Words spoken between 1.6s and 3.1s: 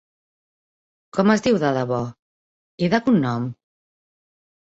de debò, i de